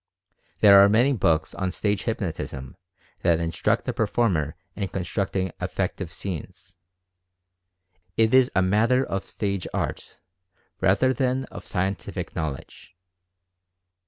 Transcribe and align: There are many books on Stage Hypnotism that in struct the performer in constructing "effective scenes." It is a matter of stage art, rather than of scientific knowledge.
There 0.61 0.79
are 0.79 0.89
many 0.89 1.13
books 1.13 1.53
on 1.53 1.71
Stage 1.71 2.05
Hypnotism 2.05 2.75
that 3.21 3.39
in 3.39 3.51
struct 3.51 3.83
the 3.83 3.93
performer 3.93 4.55
in 4.75 4.87
constructing 4.87 5.51
"effective 5.61 6.11
scenes." 6.11 6.75
It 8.17 8.33
is 8.33 8.49
a 8.55 8.63
matter 8.63 9.05
of 9.05 9.27
stage 9.29 9.67
art, 9.75 10.17
rather 10.79 11.13
than 11.13 11.45
of 11.51 11.67
scientific 11.67 12.35
knowledge. 12.35 12.95